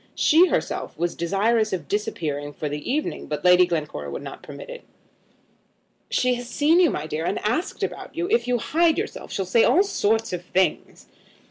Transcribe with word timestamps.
She 0.15 0.47
herself 0.47 0.97
was 0.97 1.13
desirous 1.13 1.71
of 1.73 1.87
disappearing 1.87 2.53
for 2.53 2.67
that 2.67 2.73
evening, 2.73 3.27
but 3.27 3.45
Lady 3.45 3.67
Glencora 3.67 4.09
would 4.09 4.23
not 4.23 4.41
permit 4.41 4.67
it. 4.67 4.83
"She 6.09 6.33
has 6.33 6.49
seen 6.49 6.79
you, 6.79 6.89
my 6.89 7.05
dear, 7.05 7.23
and 7.23 7.37
asked 7.45 7.83
about 7.83 8.15
you. 8.15 8.27
If 8.27 8.47
you 8.47 8.57
hide 8.57 8.97
yourself, 8.97 9.31
she'll 9.31 9.45
say 9.45 9.63
all 9.63 9.83
sorts 9.83 10.33
of 10.33 10.43
things." 10.43 11.05